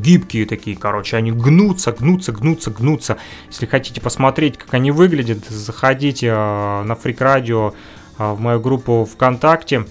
гибкие 0.00 0.46
такие, 0.46 0.76
короче, 0.76 1.16
они 1.16 1.32
гнутся, 1.32 1.92
гнутся, 1.92 2.32
гнутся, 2.32 2.70
гнутся. 2.70 3.18
Если 3.48 3.66
хотите 3.66 4.00
посмотреть, 4.00 4.58
как 4.58 4.74
они 4.74 4.90
выглядят, 4.90 5.44
заходите 5.48 6.28
э, 6.28 6.82
на 6.82 6.94
Фрик 6.94 7.20
Радио 7.20 7.74
э, 8.18 8.32
в 8.32 8.40
мою 8.40 8.60
группу 8.60 9.08
ВКонтакте. 9.10 9.86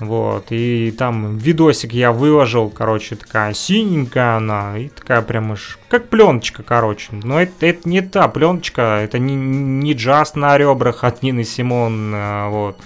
Вот, 0.00 0.46
и 0.48 0.94
там 0.96 1.36
видосик 1.36 1.92
я 1.92 2.10
выложил, 2.10 2.70
короче, 2.70 3.16
такая 3.16 3.52
синенькая 3.52 4.36
она, 4.36 4.78
и 4.78 4.88
такая 4.88 5.20
прям 5.20 5.50
уж, 5.50 5.78
как 5.90 6.08
пленочка, 6.08 6.62
короче. 6.62 7.08
Но 7.22 7.38
это, 7.38 7.66
это 7.66 7.86
не 7.86 8.00
та 8.00 8.26
пленочка, 8.28 9.00
это 9.02 9.18
не, 9.18 9.34
не 9.34 9.92
джаз 9.92 10.36
на 10.36 10.56
ребрах 10.56 11.04
от 11.04 11.22
Нины 11.22 11.44
Симон, 11.44 12.14
э, 12.14 12.48
вот. 12.48 12.78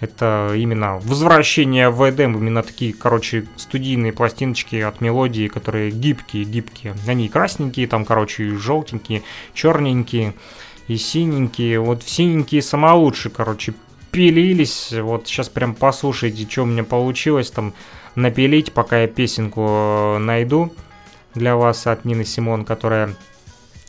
Это 0.00 0.52
именно 0.54 0.98
возвращение 0.98 1.90
в 1.90 2.08
Эдем, 2.08 2.36
именно 2.36 2.62
такие, 2.62 2.92
короче, 2.92 3.46
студийные 3.56 4.12
пластиночки 4.12 4.76
от 4.76 5.00
мелодии, 5.00 5.48
которые 5.48 5.90
гибкие, 5.90 6.44
гибкие. 6.44 6.94
Они 7.06 7.28
красненькие, 7.28 7.88
там, 7.88 8.04
короче, 8.04 8.56
желтенькие, 8.56 9.22
черненькие 9.54 10.34
и 10.86 10.96
синенькие. 10.96 11.80
Вот 11.80 12.04
синенькие 12.04 12.62
самые 12.62 12.94
лучшие, 12.94 13.32
короче, 13.32 13.74
пилились. 14.12 14.92
Вот 14.92 15.26
сейчас 15.26 15.48
прям 15.48 15.74
послушайте, 15.74 16.46
что 16.48 16.62
у 16.62 16.66
меня 16.66 16.84
получилось 16.84 17.50
там 17.50 17.74
напилить, 18.14 18.72
пока 18.72 19.02
я 19.02 19.08
песенку 19.08 19.66
э, 19.68 20.18
найду 20.18 20.72
для 21.34 21.56
вас 21.56 21.86
от 21.88 22.04
Нины 22.04 22.24
Симон, 22.24 22.64
которая 22.64 23.14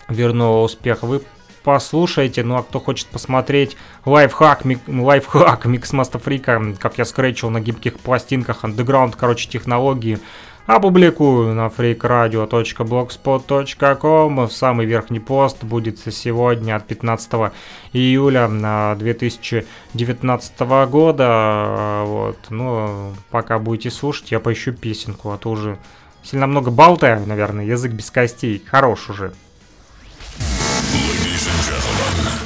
вернула 0.07 0.63
успех. 0.63 1.03
Вы 1.03 1.21
послушайте. 1.63 2.43
Ну 2.43 2.55
а 2.55 2.63
кто 2.63 2.79
хочет 2.79 3.07
посмотреть 3.07 3.77
лайфхак, 4.05 4.65
мик, 4.65 4.79
лайфхак 4.87 5.65
Миксмаста 5.69 6.19
Фрика, 6.19 6.61
как 6.79 6.97
я 6.97 7.05
скретчил 7.05 7.49
на 7.49 7.59
гибких 7.59 7.99
пластинках, 7.99 8.63
андеграунд, 8.63 9.15
короче, 9.15 9.49
технологии, 9.49 10.19
опубликую 10.65 11.55
на 11.55 11.67
freakradio.blogspot.com. 11.67 14.49
Самый 14.49 14.85
верхний 14.85 15.19
пост 15.19 15.63
будет 15.63 15.99
сегодня 15.99 16.75
от 16.75 16.85
15 16.85 17.51
июля 17.93 18.95
2019 18.97 20.59
года. 20.89 22.03
Вот. 22.05 22.37
Ну, 22.49 23.13
пока 23.29 23.59
будете 23.59 23.89
слушать, 23.89 24.31
я 24.31 24.39
поищу 24.39 24.73
песенку, 24.73 25.31
а 25.31 25.37
то 25.37 25.49
уже 25.49 25.77
сильно 26.23 26.47
много 26.47 26.71
болтаю, 26.71 27.25
наверное, 27.25 27.65
язык 27.65 27.91
без 27.93 28.11
костей. 28.11 28.63
Хорош 28.65 29.09
уже. 29.09 29.33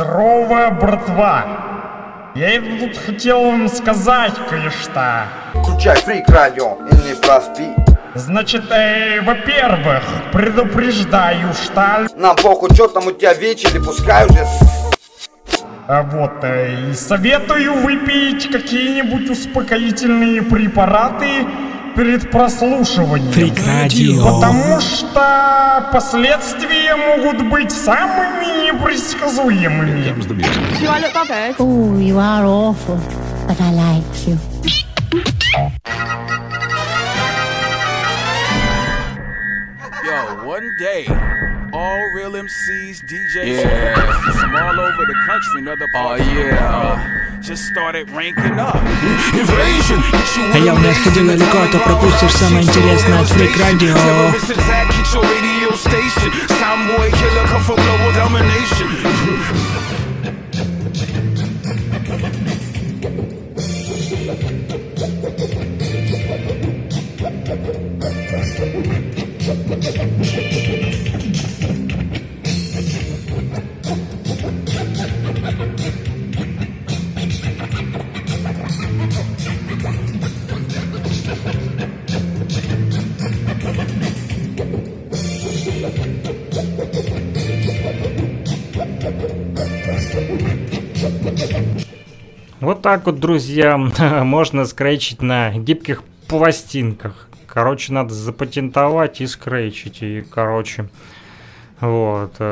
Здорово, 0.03 0.69
братва! 0.81 1.45
Я 2.35 2.59
тут 2.59 2.97
хотел 2.97 3.41
вам 3.41 3.69
сказать 3.69 4.33
кое-что. 4.49 5.27
Включай 5.53 5.95
фрик 5.95 6.27
радио 6.27 6.77
и 6.91 6.95
не 7.07 7.15
проспи. 7.15 7.69
Значит, 8.13 8.69
э, 8.69 9.21
во-первых, 9.21 10.03
предупреждаю, 10.33 11.53
что... 11.53 12.05
Нам 12.17 12.35
похуй, 12.35 12.73
что 12.73 12.89
там 12.89 13.07
у 13.07 13.11
тебя 13.11 13.33
вечер, 13.33 13.69
пускай 13.81 14.25
уже... 14.25 14.45
А 15.87 16.01
вот, 16.03 16.43
э, 16.43 16.89
и 16.89 16.93
советую 16.93 17.73
выпить 17.75 18.51
какие-нибудь 18.51 19.29
успокоительные 19.29 20.41
препараты 20.41 21.47
перед 21.95 22.29
прослушиванием. 22.31 23.31
Фрик 23.31 23.55
радио. 23.65 24.23
Потому 24.23 24.79
что 24.79 25.89
последствия 25.91 26.95
могут 26.95 27.49
быть 27.49 27.71
самыми 27.71 28.71
непредсказуемыми. 28.71 30.13
Do 30.81 30.89
I 30.89 30.99
look 30.99 31.13
bothered? 31.13 31.55
Oh, 31.59 31.97
you 31.97 32.17
are 32.19 32.45
awful, 32.45 32.99
but 33.47 33.59
I 33.59 33.71
like 33.71 34.27
you. 34.27 34.37
Yo, 40.05 40.45
one 40.45 40.69
day, 40.77 41.07
all 41.73 42.11
real 42.11 42.33
MCs, 42.33 43.01
DJs, 43.01 43.63
yeah. 43.63 43.95
from 44.39 44.55
all 44.55 44.79
over 44.79 45.05
the 45.05 45.15
country 45.25 45.57
and 45.57 45.69
other 45.69 45.87
parts 45.91 46.21
oh, 46.21 46.31
yeah. 46.31 47.39
just 47.41 47.65
started 47.65 48.07
ranking 48.11 48.59
up. 48.59 48.75
Invasion, 49.33 49.99
А 50.53 50.57
я 50.59 50.75
у 50.75 50.77
нас 50.77 50.95
ходил 50.97 51.25
далеко, 51.25 51.57
а 51.57 51.67
то 51.71 51.79
пропустишь 51.79 52.33
самое 52.33 52.63
интересное 52.63 53.21
от 53.21 53.27
Фрик 53.29 53.57
Радио. 53.59 53.95
Soundboy 56.63 57.11
killer 57.11 57.45
come 57.47 57.63
for 57.63 57.75
global 57.75 58.13
domination. 58.13 58.87
Вот 92.59 92.81
так 92.81 93.05
вот, 93.05 93.19
друзья, 93.19 93.77
можно 94.23 94.65
скретчить 94.65 95.21
на 95.21 95.51
гибких 95.51 96.03
пластинках. 96.27 97.27
Короче, 97.45 97.91
надо 97.91 98.13
запатентовать 98.13 99.19
и 99.19 99.27
скретчить. 99.27 100.01
И, 100.01 100.21
короче, 100.21 100.89
вот. 101.81 102.35
э, 102.39 102.43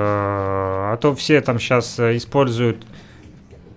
А 0.93 0.97
то 0.99 1.15
все 1.15 1.39
там 1.39 1.59
сейчас 1.59 1.97
используют 1.97 2.85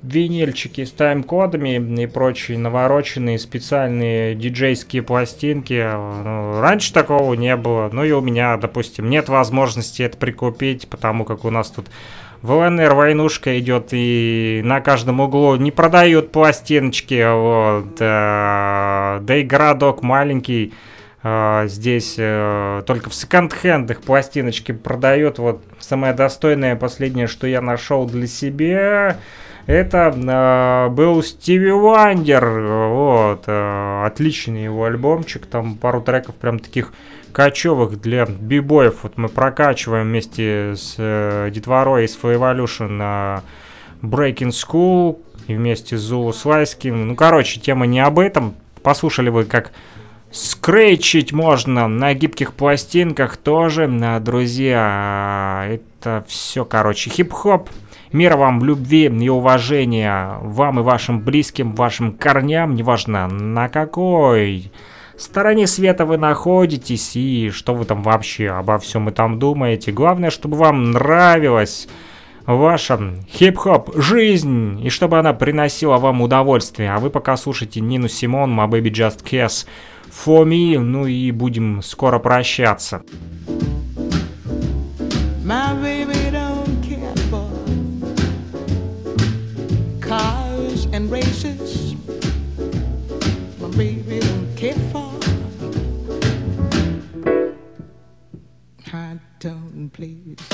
винильчики 0.04 0.84
с 0.84 0.92
тайм-кодами 0.92 2.02
и 2.02 2.06
прочие 2.06 2.58
навороченные 2.58 3.38
специальные 3.38 4.34
диджейские 4.34 5.02
пластинки. 5.02 5.82
Ну, 5.82 6.60
раньше 6.60 6.92
такого 6.92 7.34
не 7.34 7.56
было. 7.56 7.88
Ну 7.90 8.04
и 8.04 8.12
у 8.12 8.20
меня, 8.20 8.56
допустим, 8.56 9.08
нет 9.08 9.28
возможности 9.28 10.02
это 10.02 10.18
прикупить, 10.18 10.88
потому 10.88 11.24
как 11.24 11.44
у 11.44 11.50
нас 11.50 11.70
тут 11.70 11.86
в 12.42 12.52
ЛНР 12.52 12.92
войнушка 12.92 13.58
идет 13.58 13.88
и 13.92 14.60
на 14.64 14.82
каждом 14.82 15.20
углу 15.20 15.56
не 15.56 15.70
продают 15.70 16.30
пластиночки, 16.30 17.24
вот, 17.32 17.96
э, 18.00 19.18
да 19.22 19.36
и 19.36 19.42
городок 19.42 20.02
маленький, 20.02 20.74
э, 21.22 21.64
здесь 21.68 22.16
э, 22.18 22.82
только 22.86 23.08
в 23.08 23.14
секонд-хендах 23.14 24.02
пластиночки 24.02 24.72
продают, 24.72 25.38
вот, 25.38 25.64
самое 25.78 26.12
достойное, 26.12 26.76
последнее, 26.76 27.28
что 27.28 27.46
я 27.46 27.62
нашел 27.62 28.04
для 28.04 28.26
себя, 28.26 29.16
это 29.66 30.14
э, 30.14 30.88
был 30.90 31.22
Стиви 31.22 31.70
Вандер, 31.70 32.44
вот, 32.90 33.44
э, 33.46 34.04
отличный 34.06 34.64
его 34.64 34.84
альбомчик, 34.84 35.46
там 35.46 35.76
пару 35.76 36.02
треков 36.02 36.34
прям 36.34 36.58
таких 36.58 36.92
качевых 37.32 38.00
для 38.00 38.26
бибоев. 38.26 39.02
Вот 39.02 39.16
мы 39.16 39.28
прокачиваем 39.28 40.06
вместе 40.06 40.74
с 40.76 40.94
э, 40.98 41.50
детворой 41.50 42.04
из 42.04 42.16
Evolution 42.16 42.98
э, 43.00 43.40
Breaking 44.02 44.50
School 44.50 45.18
и 45.46 45.54
вместе 45.54 45.98
с 45.98 46.00
Зулу 46.00 46.32
Слайским. 46.32 47.08
Ну, 47.08 47.16
короче, 47.16 47.60
тема 47.60 47.86
не 47.86 48.00
об 48.00 48.18
этом. 48.18 48.54
Послушали 48.82 49.30
вы, 49.30 49.44
как 49.44 49.72
скрейчить 50.30 51.32
можно 51.32 51.86
на 51.88 52.12
гибких 52.12 52.52
пластинках 52.54 53.36
тоже, 53.36 53.84
э, 53.84 54.20
друзья. 54.20 55.66
Это 55.68 56.24
все, 56.28 56.64
короче, 56.64 57.10
хип-хоп. 57.10 57.68
Мира 58.14 58.36
вам 58.36 58.62
любви 58.62 59.06
и 59.06 59.28
уважения 59.28 60.38
вам 60.40 60.78
и 60.78 60.82
вашим 60.84 61.18
близким, 61.18 61.74
вашим 61.74 62.12
корням, 62.12 62.76
неважно 62.76 63.26
на 63.26 63.68
какой 63.68 64.70
стороне 65.18 65.66
света 65.66 66.06
вы 66.06 66.16
находитесь 66.16 67.16
и 67.16 67.50
что 67.50 67.74
вы 67.74 67.84
там 67.84 68.04
вообще 68.04 68.50
обо 68.50 68.78
всем 68.78 69.08
и 69.08 69.12
там 69.12 69.40
думаете. 69.40 69.90
Главное, 69.90 70.30
чтобы 70.30 70.56
вам 70.56 70.92
нравилась 70.92 71.88
ваша 72.46 73.00
хип-хоп 73.28 73.90
жизнь 73.96 74.80
и 74.80 74.90
чтобы 74.90 75.18
она 75.18 75.32
приносила 75.32 75.96
вам 75.96 76.22
удовольствие. 76.22 76.92
А 76.92 77.00
вы 77.00 77.10
пока 77.10 77.36
слушайте 77.36 77.80
Нину 77.80 78.06
Симон, 78.06 78.56
My 78.56 78.70
Baby 78.70 78.92
Just 78.92 79.24
Kiss 79.28 79.66
For 80.08 80.44
Me, 80.44 80.78
ну 80.78 81.06
и 81.06 81.32
будем 81.32 81.82
скоро 81.82 82.20
прощаться. 82.20 83.02
My 85.44 85.74
and 90.94 91.10
races. 91.10 91.96
My 93.58 93.68
baby 93.76 94.20
don't 94.20 94.54
care 94.54 94.74
for 94.92 95.10
high 98.88 99.18
tone 99.40 99.90
places. 99.92 100.53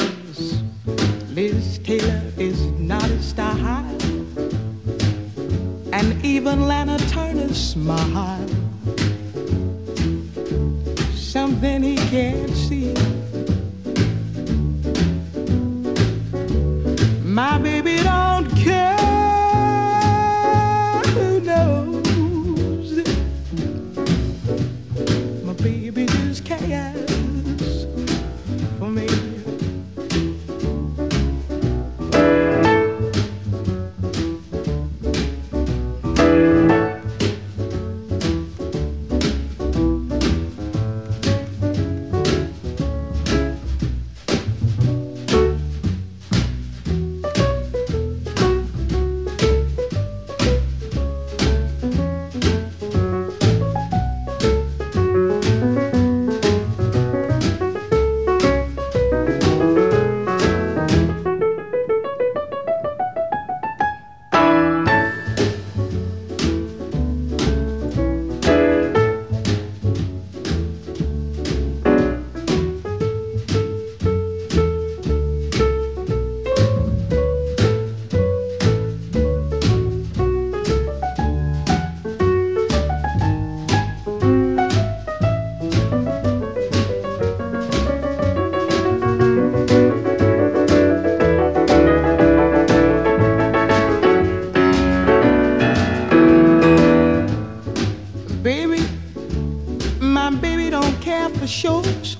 For 101.28 101.46
shows, 101.46 102.16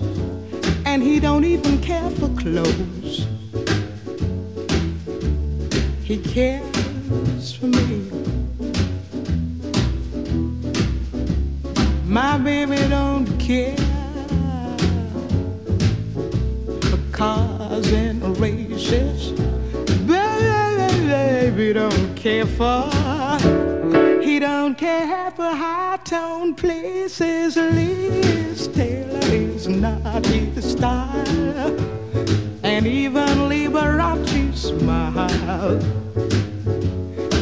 and 0.85 1.03
he 1.03 1.21
don't 1.21 1.45
even 1.45 1.81
care 1.81 2.11
for 2.11 2.29
clothes. 2.41 3.27
He 6.05 6.19
cares 6.19 7.53
for 7.55 7.67
me. 7.67 8.11
My 12.05 12.37
baby 12.39 12.77
don't 12.89 13.27
care 13.39 13.77
for 16.89 16.99
cars 17.13 17.93
and 17.93 18.37
races. 18.39 19.33
Baby 20.07 21.73
don't 21.73 22.15
care 22.17 22.47
for 22.47 23.70
he 24.31 24.39
don't 24.39 24.79
care 24.79 25.33
for 25.33 25.43
high 25.43 25.99
tone 26.05 26.55
places. 26.55 27.57
Liz 27.57 28.69
Taylor 28.69 29.19
is 29.25 29.67
not 29.67 30.25
his 30.25 30.71
style, 30.71 31.77
and 32.63 32.87
even 32.87 33.51
Liberace 33.51 34.55
smile. 34.55 35.81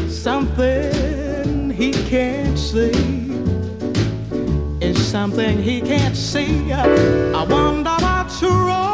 Something 0.09 1.69
he 1.69 1.93
can't 2.09 2.59
see 2.59 2.93
is 4.81 4.97
something 5.07 5.63
he 5.63 5.83
can't 5.83 6.17
see. 6.17 6.73
I 6.73 7.45
wonder 7.45 7.97
what's 8.01 8.43
wrong 8.43 8.88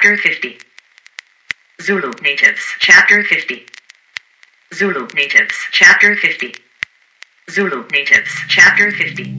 Chapter 0.00 0.16
50. 0.16 0.56
Zulu 1.82 2.10
Natives, 2.22 2.62
Chapter 2.78 3.22
50. 3.22 3.66
Zulu 4.72 5.06
Natives, 5.14 5.54
Chapter 5.70 6.16
50. 6.16 6.54
Zulu 7.50 7.84
Natives, 7.92 8.32
Chapter 8.48 8.90
50. 8.90 9.36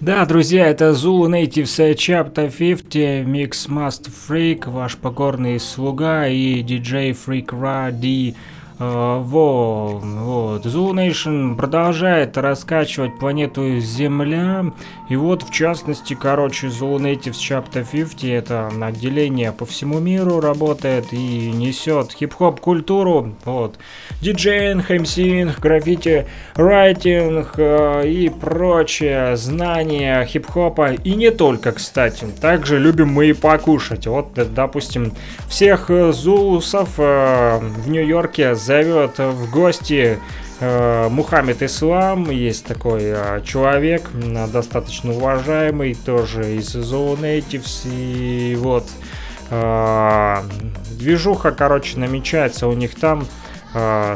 Да, 0.00 0.24
друзья, 0.26 0.68
это 0.68 0.92
Zulu 0.92 1.28
Natives 1.28 1.96
Chapter 1.96 2.48
50, 2.48 3.24
Mix 3.24 3.66
Master 3.66 4.12
Freak, 4.12 4.70
ваш 4.70 4.96
покорный 4.96 5.58
слуга 5.58 6.28
и 6.28 6.62
диджей 6.62 7.10
Freak 7.10 7.48
Ради. 7.50 8.36
Э, 8.36 8.53
во, 8.79 9.99
вот. 10.03 10.65
Zulu 10.65 10.93
Nation 10.93 11.55
продолжает 11.55 12.37
раскачивать 12.37 13.17
планету 13.17 13.79
Земля. 13.79 14.65
И 15.07 15.15
вот, 15.15 15.43
в 15.43 15.51
частности, 15.51 16.13
короче, 16.13 16.67
Zulu 16.67 16.97
Natives 16.97 17.39
Chapter 17.39 17.85
50 17.89 18.23
это 18.23 18.71
отделение 18.81 19.51
по 19.51 19.65
всему 19.65 19.99
миру 19.99 20.39
работает 20.39 21.13
и 21.13 21.51
несет 21.51 22.11
хип-хоп 22.11 22.59
культуру. 22.59 23.35
Вот. 23.45 23.77
Диджейнг, 24.21 24.89
МСинг, 24.89 25.59
граффити, 25.59 26.27
райтинг 26.55 27.53
э, 27.57 28.07
и 28.07 28.29
прочее, 28.29 29.37
знания 29.37 30.25
хип-хопа. 30.25 30.93
И 30.93 31.15
не 31.15 31.31
только, 31.31 31.71
кстати. 31.71 32.25
Также 32.41 32.79
любим 32.79 33.09
мы 33.09 33.27
и 33.27 33.33
покушать. 33.33 34.07
Вот, 34.07 34.37
э, 34.37 34.45
допустим, 34.45 35.13
всех 35.47 35.89
э, 35.89 36.11
зулусов 36.11 36.89
э, 36.97 37.59
в 37.59 37.89
Нью-Йорке 37.89 38.55
зовет 38.65 39.19
в 39.19 39.51
гости 39.51 40.19
э, 40.59 41.09
Мухаммед 41.09 41.61
Ислам. 41.61 42.31
Есть 42.31 42.65
такой 42.65 43.01
э, 43.03 43.41
человек, 43.45 44.09
достаточно 44.51 45.11
уважаемый, 45.13 45.93
тоже 45.93 46.55
из 46.55 46.75
Zulu 46.75 47.19
Natives. 47.19 47.87
И 47.87 48.55
вот 48.55 48.87
э, 49.51 50.37
движуха, 50.97 51.51
короче, 51.51 51.99
намечается 51.99 52.67
у 52.67 52.73
них 52.73 52.95
там. 52.95 53.25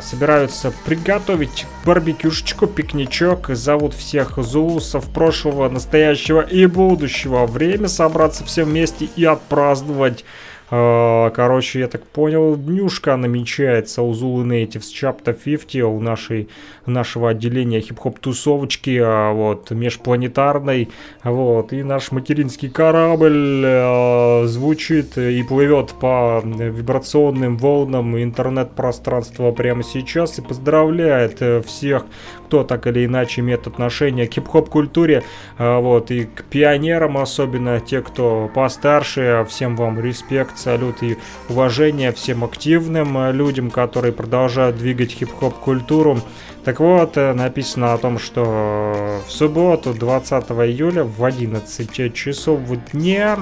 Собираются 0.01 0.71
приготовить 0.85 1.65
барбекюшечку, 1.85 2.65
пикничок. 2.65 3.49
Зовут 3.49 3.93
всех 3.93 4.37
зулусов 4.37 5.09
прошлого, 5.09 5.67
настоящего 5.67 6.39
и 6.39 6.65
будущего. 6.65 7.45
Время 7.45 7.89
собраться 7.89 8.45
всем 8.45 8.69
вместе 8.69 9.09
и 9.17 9.25
отпраздновать 9.25 10.23
Короче, 10.69 11.79
я 11.79 11.87
так 11.87 12.03
понял, 12.05 12.55
днюшка 12.55 13.15
намечается 13.15 14.03
у 14.03 14.13
Zulu 14.13 14.45
Natives 14.45 14.91
Chapter 14.93 15.33
50, 15.33 15.83
у 15.83 15.99
нашей, 15.99 16.47
нашего 16.85 17.29
отделения 17.29 17.81
хип-хоп 17.81 18.19
тусовочки, 18.19 19.01
а, 19.03 19.33
вот, 19.33 19.71
межпланетарной, 19.71 20.89
вот, 21.23 21.73
и 21.73 21.81
наш 21.81 22.11
материнский 22.11 22.69
корабль 22.69 23.63
э, 23.65 24.43
звучит 24.45 25.17
и 25.17 25.41
плывет 25.41 25.95
по 25.99 26.43
вибрационным 26.43 27.57
волнам 27.57 28.21
интернет-пространства 28.21 29.51
прямо 29.51 29.81
сейчас 29.81 30.37
и 30.37 30.43
поздравляет 30.43 31.41
э, 31.41 31.63
всех, 31.63 32.05
кто 32.45 32.63
так 32.63 32.85
или 32.85 33.05
иначе 33.05 33.41
имеет 33.41 33.65
отношение 33.65 34.27
к 34.27 34.33
хип-хоп 34.33 34.69
культуре, 34.69 35.23
а, 35.57 35.79
вот, 35.79 36.11
и 36.11 36.25
к 36.25 36.43
пионерам 36.43 37.17
особенно, 37.17 37.79
те, 37.79 38.01
кто 38.01 38.51
постарше, 38.53 39.47
всем 39.49 39.75
вам 39.75 39.99
респект, 39.99 40.58
салют 40.59 41.01
и 41.01 41.17
уважение 41.47 42.11
всем 42.11 42.43
активным 42.43 43.17
э, 43.17 43.31
людям, 43.31 43.71
которые 43.71 44.11
продолжают 44.11 44.77
двигать 44.77 45.11
хип-хоп 45.11 45.55
культуру. 45.55 46.19
Так 46.65 46.79
вот, 46.79 47.17
э, 47.17 47.33
написано 47.33 47.93
о 47.93 47.97
том, 47.97 48.19
что 48.19 49.21
в 49.27 49.31
субботу 49.31 49.93
20 49.93 50.43
июля 50.51 51.03
в 51.03 51.23
11 51.23 52.13
часов 52.13 52.59
дня 52.91 53.39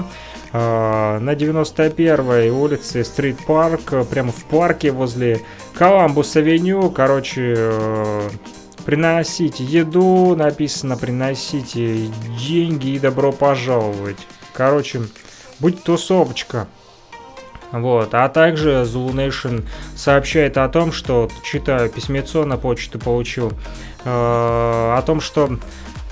э, 0.52 1.18
на 1.18 1.34
91 1.34 2.52
улице 2.52 3.04
Street 3.04 3.38
Park, 3.46 3.92
прямо 4.10 4.32
в 4.32 4.44
парке 4.44 4.92
возле 4.92 5.40
Columbus 5.74 6.36
Avenue, 6.36 6.90
короче, 6.90 7.54
э, 7.56 8.28
Приносите 8.88 9.64
еду, 9.64 10.34
написано, 10.34 10.96
приносите 10.96 12.06
деньги 12.40 12.92
и 12.92 12.98
добро 12.98 13.32
пожаловать. 13.32 14.16
Короче, 14.54 15.02
будет 15.60 15.82
тусовочка. 15.82 16.68
Вот, 17.72 18.14
а 18.14 18.28
также 18.28 18.82
Zulu 18.82 19.12
Nation 19.12 19.64
сообщает 19.94 20.56
о 20.56 20.68
том, 20.68 20.92
что, 20.92 21.28
читаю 21.44 21.90
письмецо 21.90 22.44
на 22.44 22.56
почту 22.56 22.98
получил, 22.98 23.52
э, 24.04 24.08
о 24.08 25.02
том, 25.04 25.20
что 25.20 25.58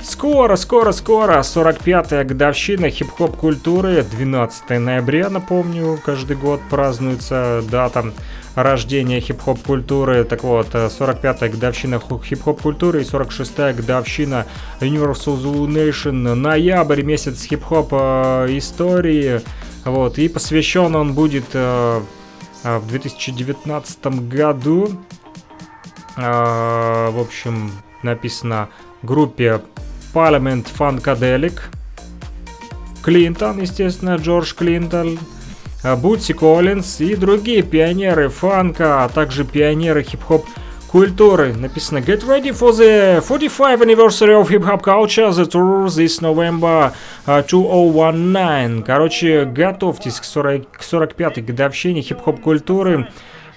скоро, 0.02 0.56
скоро, 0.56 0.92
скоро, 0.92 1.38
45-я 1.38 2.24
годовщина 2.24 2.90
хип-хоп 2.90 3.36
культуры, 3.36 4.02
12 4.02 4.78
ноября, 4.78 5.30
напомню, 5.30 5.98
каждый 6.04 6.36
год 6.36 6.60
празднуется 6.68 7.62
дата 7.70 8.12
рождения 8.54 9.20
хип-хоп 9.20 9.60
культуры. 9.62 10.24
Так 10.24 10.44
вот, 10.44 10.74
45-я 10.74 11.48
годовщина 11.48 12.00
хип-хоп 12.00 12.62
культуры 12.62 13.02
и 13.02 13.04
46-я 13.04 13.72
годовщина 13.72 14.46
Universal 14.80 15.40
Zulu 15.42 15.66
Nation. 15.66 16.34
Ноябрь, 16.34 17.02
месяц 17.02 17.44
хип-хоп 17.44 17.88
э, 17.92 18.46
истории. 18.50 19.40
Вот, 19.86 20.18
и 20.18 20.28
посвящен 20.28 20.96
он 20.96 21.14
будет 21.14 21.44
э, 21.52 22.00
э, 22.64 22.78
в 22.78 22.88
2019 22.88 24.06
году. 24.28 24.90
Э, 26.16 27.10
в 27.10 27.20
общем, 27.20 27.70
написано 28.02 28.68
группе 29.04 29.62
Parliament 30.12 30.66
Funkadelic. 30.76 31.60
Клинтон, 33.04 33.60
естественно, 33.62 34.16
Джордж 34.16 34.54
Клинтон. 34.54 35.20
Бутси 35.98 36.32
Коллинз 36.32 37.00
и 37.00 37.14
другие 37.14 37.62
пионеры 37.62 38.28
фанка, 38.28 39.04
а 39.04 39.08
также 39.08 39.44
пионеры 39.44 40.02
хип-хоп 40.02 40.44
культуры. 40.96 41.52
Написано 41.52 41.98
Get 41.98 42.26
ready 42.26 42.52
for 42.58 42.72
the 42.72 43.20
45 43.20 43.82
anniversary 43.82 44.32
of 44.32 44.48
hip 44.48 44.64
hop 44.64 44.82
culture, 44.82 45.30
the 45.30 45.44
tour 45.44 45.90
this 45.90 46.22
November 46.22 46.94
2019. 47.26 48.82
Короче, 48.82 49.44
готовьтесь 49.44 50.18
к, 50.18 50.24
40, 50.24 50.66
к 50.72 50.80
45-й 50.80 51.42
годовщине 51.42 52.00
хип-хоп 52.00 52.40
культуры. 52.40 53.10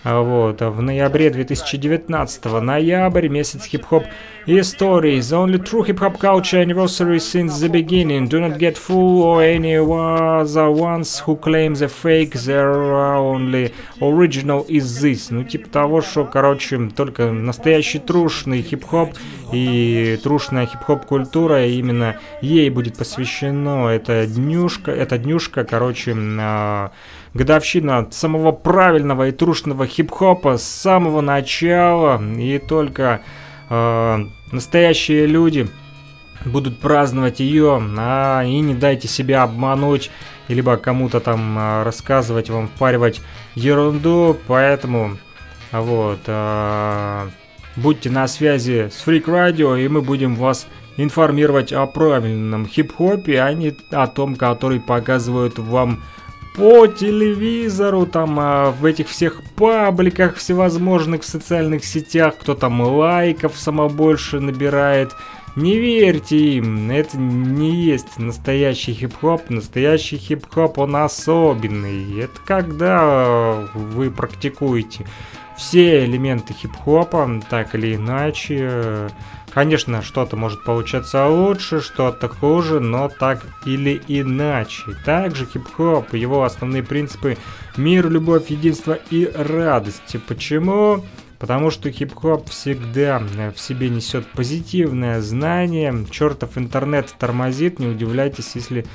Вот, 0.04 0.62
в 0.62 0.82
ноябре 0.82 1.30
2019 1.30 2.46
ноябрь, 2.62 3.28
месяц 3.28 3.66
хип-хоп 3.66 4.06
истории. 4.46 5.20
The 5.20 5.46
only 5.46 5.62
true 5.62 5.86
hip-hop 5.86 6.18
culture 6.18 6.62
anniversary 6.62 7.20
since 7.20 7.60
the 7.60 7.70
beginning. 7.70 8.30
Do 8.30 8.40
not 8.40 8.58
get 8.58 8.78
fooled 8.78 9.26
or 9.26 9.44
any 9.44 9.76
other 9.76 10.72
ones 10.72 11.20
who 11.20 11.36
claim 11.36 11.74
the 11.74 11.90
fake, 11.90 12.34
their 12.46 12.72
only 12.72 13.74
original 14.00 14.66
is 14.70 15.02
this. 15.02 15.28
Ну, 15.32 15.44
типа 15.44 15.68
того, 15.70 16.02
что, 16.02 16.24
короче, 16.24 16.80
только 16.96 17.32
настоящий 17.32 18.00
трушный 18.00 18.62
хип-хоп 18.62 19.10
и 19.52 20.18
трушная 20.24 20.66
хип-хоп 20.66 21.06
культура, 21.06 21.68
именно 21.68 22.16
ей 22.42 22.70
будет 22.70 22.98
посвящено 22.98 23.90
эта 23.90 24.26
днюшка, 24.26 24.92
эта 24.92 25.18
днюшка, 25.18 25.66
короче, 25.66 26.16
годовщина 27.34 28.08
самого 28.12 28.52
правильного 28.52 29.28
и 29.28 29.32
трушного 29.32 29.86
хип-хопа 29.86 30.58
с 30.58 30.64
самого 30.64 31.22
начала. 31.22 32.22
И 32.38 32.58
только 32.60 33.22
э, 33.70 34.26
настоящие 34.52 35.26
люди 35.26 35.68
будут 36.46 36.80
праздновать 36.80 37.40
ее, 37.40 37.82
а 37.98 38.44
и 38.44 38.60
не 38.60 38.74
дайте 38.74 39.08
себя 39.08 39.44
обмануть, 39.44 40.10
либо 40.48 40.78
кому-то 40.78 41.20
там 41.20 41.58
э, 41.58 41.84
рассказывать, 41.84 42.50
вам 42.50 42.68
впаривать 42.68 43.22
ерунду, 43.56 44.38
поэтому 44.48 45.18
вот 45.72 46.20
э, 46.26 47.30
будьте 47.76 48.10
на 48.10 48.28
связи 48.28 48.90
с 48.92 49.06
Freak 49.06 49.26
Radio, 49.26 49.80
и 49.80 49.88
мы 49.88 50.02
будем 50.02 50.36
вас 50.36 50.68
информировать 50.98 51.72
о 51.72 51.86
правильном 51.86 52.66
хип-хопе, 52.66 53.42
а 53.42 53.54
не 53.54 53.76
о 53.92 54.08
том, 54.08 54.36
который 54.36 54.80
показывают 54.80 55.58
вам 55.60 56.04
по 56.56 56.88
телевизору, 56.88 58.06
там 58.06 58.38
а, 58.40 58.72
в 58.72 58.86
этих 58.86 59.08
всех 59.08 59.42
пабликах 59.56 60.36
всевозможных 60.36 61.22
в 61.22 61.28
социальных 61.28 61.86
сетях, 61.86 62.36
кто 62.40 62.56
там 62.56 62.82
лайков 62.82 63.58
само 63.58 63.90
больше 63.90 64.40
набирает. 64.40 65.12
Не 65.56 65.78
верьте 65.78 66.38
им, 66.38 66.90
это 66.92 67.18
не 67.18 67.72
есть 67.72 68.18
настоящий 68.18 68.94
хип-хоп. 68.94 69.50
Настоящий 69.50 70.18
хип-хоп, 70.18 70.78
он 70.78 70.96
особенный. 70.96 72.22
Это 72.22 72.40
когда 72.46 73.68
вы 73.74 74.12
практикуете 74.12 75.06
все 75.58 76.06
элементы 76.06 76.54
хип-хопа, 76.54 77.42
так 77.50 77.76
или 77.76 77.96
иначе, 77.96 79.10
Конечно, 79.60 80.02
что-то 80.02 80.38
может 80.38 80.64
получаться 80.64 81.28
лучше, 81.28 81.82
что-то 81.82 82.30
хуже, 82.30 82.80
но 82.80 83.10
так 83.10 83.42
или 83.66 84.02
иначе. 84.08 84.96
Также 85.04 85.46
хип-хоп, 85.46 86.14
его 86.14 86.46
основные 86.46 86.82
принципы 86.82 87.38
мир, 87.76 88.10
любовь, 88.10 88.52
единство 88.52 88.98
и 89.10 89.30
радость. 89.36 90.16
Почему? 90.30 91.04
Потому 91.40 91.72
что 91.72 91.92
хип-хоп 91.92 92.50
всегда 92.50 93.22
в 93.54 93.60
себе 93.60 93.90
несет 93.90 94.26
позитивное 94.28 95.20
знание. 95.20 96.06
Чертов 96.10 96.58
интернет 96.58 97.14
тормозит, 97.20 97.80
не 97.80 97.88
удивляйтесь, 97.88 98.52
если 98.56 98.86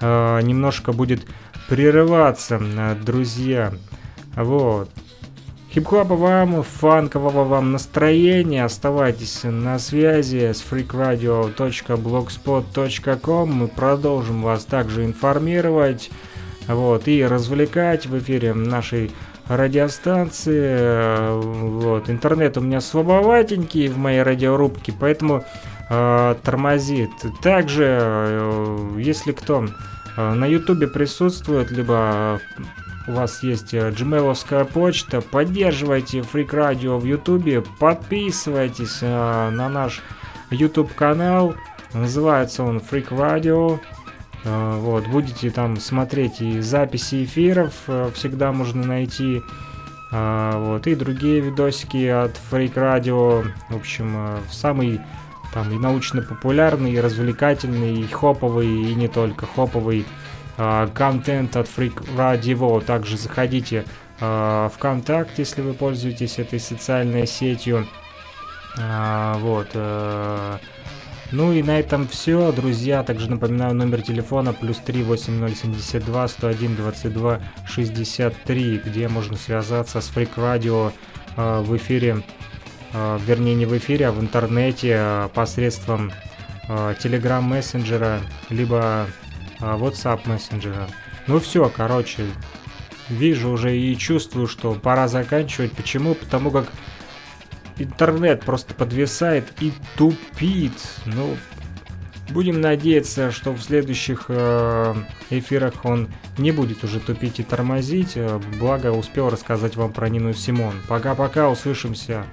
э, 0.00 0.40
немножко 0.40 0.92
будет 0.92 1.26
прерываться, 1.68 2.62
друзья. 3.04 3.72
Вот. 4.36 4.88
Хип-хопа 5.72 6.16
вам, 6.16 6.62
фанкового 6.62 7.44
вам 7.44 7.72
настроения. 7.72 8.62
Оставайтесь 8.62 9.40
на 9.44 9.78
связи 9.78 10.52
с 10.52 10.62
freakradio.blogspot.com. 10.70 13.50
Мы 13.50 13.68
продолжим 13.68 14.42
вас 14.42 14.66
также 14.66 15.06
информировать 15.06 16.10
вот, 16.68 17.08
и 17.08 17.24
развлекать 17.24 18.04
в 18.04 18.18
эфире 18.18 18.52
нашей 18.52 19.12
радиостанции. 19.48 21.40
Вот, 21.40 22.10
интернет 22.10 22.58
у 22.58 22.60
меня 22.60 22.82
слабоватенький 22.82 23.88
в 23.88 23.96
моей 23.96 24.20
радиорубке, 24.20 24.92
поэтому 24.92 25.42
э, 25.88 26.34
тормозит. 26.42 27.12
Также, 27.42 27.98
э, 27.98 28.98
если 28.98 29.32
кто 29.32 29.66
э, 30.18 30.34
на 30.34 30.44
ютубе 30.44 30.86
присутствует, 30.86 31.70
либо 31.70 32.42
у 33.06 33.12
вас 33.12 33.42
есть 33.42 33.74
gmailovская 33.74 34.64
почта, 34.64 35.20
поддерживайте 35.20 36.20
Freak 36.20 36.50
Radio 36.50 36.98
в 36.98 37.04
YouTube, 37.04 37.66
подписывайтесь 37.78 38.98
э, 39.00 39.50
на 39.50 39.68
наш 39.68 40.02
YouTube 40.50 40.94
канал, 40.94 41.54
называется 41.92 42.62
он 42.62 42.78
Freak 42.78 43.08
Radio. 43.08 43.80
Э, 44.44 44.76
вот, 44.78 45.06
будете 45.08 45.50
там 45.50 45.78
смотреть 45.78 46.40
и 46.40 46.60
записи 46.60 47.24
эфиров, 47.24 47.74
э, 47.88 48.10
всегда 48.14 48.52
можно 48.52 48.86
найти. 48.86 49.42
Э, 50.12 50.52
вот, 50.56 50.86
и 50.86 50.94
другие 50.94 51.40
видосики 51.40 52.06
от 52.06 52.38
Freak 52.50 52.74
Radio. 52.74 53.46
В 53.68 53.76
общем, 53.76 54.14
э, 54.16 54.38
самый 54.50 55.00
там 55.52 55.70
и 55.72 55.78
научно-популярный, 55.78 56.92
и 56.92 57.00
развлекательный, 57.00 58.00
и 58.00 58.06
хоповый, 58.06 58.68
и 58.68 58.94
не 58.94 59.08
только 59.08 59.46
хоповый 59.46 60.06
контент 60.56 61.56
от 61.56 61.66
Freak 61.66 62.16
Radio. 62.16 62.84
Также 62.84 63.16
заходите 63.16 63.84
э, 64.20 64.68
ВКонтакте, 64.74 65.42
если 65.42 65.62
вы 65.62 65.74
пользуетесь 65.74 66.38
этой 66.38 66.60
социальной 66.60 67.26
сетью. 67.26 67.86
А, 68.78 69.36
вот. 69.38 69.68
Э, 69.74 70.58
ну 71.30 71.52
и 71.52 71.62
на 71.62 71.78
этом 71.78 72.06
все, 72.08 72.52
друзья. 72.52 73.02
Также 73.02 73.30
напоминаю 73.30 73.74
номер 73.74 74.02
телефона 74.02 74.52
плюс 74.52 74.78
3 74.78 75.02
8072 75.02 76.28
101 76.28 76.76
22 76.76 77.40
63, 77.66 78.82
где 78.84 79.08
можно 79.08 79.36
связаться 79.36 80.00
с 80.00 80.10
Freak 80.10 80.34
Radio 80.36 80.92
э, 81.36 81.60
в 81.60 81.76
эфире, 81.76 82.22
э, 82.92 83.18
вернее 83.26 83.54
не 83.54 83.66
в 83.66 83.76
эфире, 83.76 84.08
а 84.08 84.12
в 84.12 84.20
интернете 84.20 85.28
посредством 85.34 86.12
Telegram 86.68 87.40
мессенджера, 87.42 88.20
либо 88.48 88.80
а, 88.80 89.06
WhatsApp 89.62 90.28
мессенджера. 90.28 90.88
Ну 91.26 91.38
все, 91.38 91.70
короче, 91.74 92.26
вижу 93.08 93.50
уже 93.50 93.76
и 93.76 93.96
чувствую, 93.96 94.46
что 94.46 94.74
пора 94.74 95.08
заканчивать. 95.08 95.72
Почему? 95.72 96.14
Потому 96.14 96.50
как 96.50 96.66
интернет 97.78 98.44
просто 98.44 98.74
подвисает 98.74 99.52
и 99.60 99.72
тупит. 99.96 100.72
Ну, 101.06 101.36
будем 102.30 102.60
надеяться, 102.60 103.30
что 103.30 103.52
в 103.52 103.62
следующих 103.62 104.26
э, 104.28 104.94
эфирах 105.30 105.84
он 105.84 106.08
не 106.38 106.52
будет 106.52 106.84
уже 106.84 107.00
тупить 107.00 107.40
и 107.40 107.42
тормозить. 107.42 108.12
Э, 108.16 108.40
благо, 108.58 108.92
успел 108.92 109.30
рассказать 109.30 109.76
вам 109.76 109.92
про 109.92 110.08
Нину 110.08 110.32
Симон. 110.34 110.74
Пока-пока, 110.88 111.48
услышимся 111.48 112.24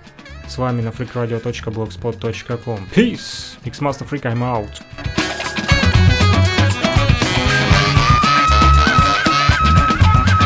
с 0.47 0.57
вами 0.57 0.81
на 0.81 0.89
freakradio.blogspot.com. 0.89 2.87
Peace! 2.95 3.57
Mixmaster 3.63 4.07
Freak, 4.07 4.23
I'm 4.23 4.41
out. 4.41 5.18